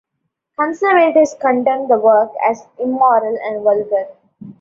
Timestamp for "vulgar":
3.61-4.07